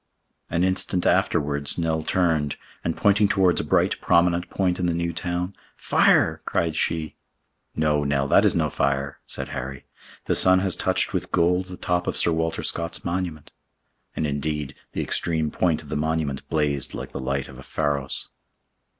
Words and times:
An 0.49 0.63
instant 0.63 1.05
afterwards, 1.05 1.77
Nell 1.77 2.01
turned, 2.01 2.57
and 2.83 2.97
pointing 2.97 3.27
towards 3.27 3.61
a 3.61 3.63
bright 3.63 4.01
prominent 4.01 4.49
point 4.49 4.79
in 4.79 4.87
the 4.87 4.95
New 4.95 5.13
Town, 5.13 5.53
"Fire!" 5.75 6.41
cried 6.43 6.75
she. 6.75 7.17
"No, 7.75 8.03
Nell, 8.03 8.27
that 8.27 8.43
is 8.43 8.55
no 8.55 8.71
fire," 8.71 9.19
said 9.27 9.49
Harry. 9.49 9.85
"The 10.25 10.33
sun 10.33 10.57
has 10.61 10.75
touched 10.75 11.13
with 11.13 11.31
gold 11.31 11.65
the 11.65 11.77
top 11.77 12.07
of 12.07 12.17
Sir 12.17 12.31
Walter 12.31 12.63
Scott's 12.63 13.05
monument"—and, 13.05 14.25
indeed, 14.25 14.73
the 14.93 15.03
extreme 15.03 15.51
point 15.51 15.83
of 15.83 15.89
the 15.89 15.95
monument 15.95 16.49
blazed 16.49 16.95
like 16.95 17.11
the 17.11 17.19
light 17.19 17.47
of 17.47 17.59
a 17.59 17.63
pharos. 17.63 18.29